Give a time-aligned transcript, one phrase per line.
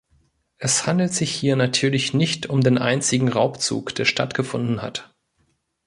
[0.57, 5.13] Es handelt sich hier natürlich nicht um den einzigen Raubzug, der stattgefunden hat.